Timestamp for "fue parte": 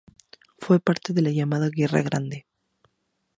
0.57-1.13